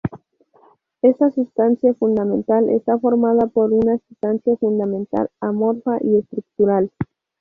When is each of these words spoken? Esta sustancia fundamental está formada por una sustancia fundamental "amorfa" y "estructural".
Esta 1.03 1.29
sustancia 1.29 1.93
fundamental 1.93 2.67
está 2.71 2.97
formada 2.97 3.45
por 3.45 3.71
una 3.71 3.99
sustancia 3.99 4.55
fundamental 4.57 5.29
"amorfa" 5.39 5.99
y 6.01 6.17
"estructural". 6.17 6.89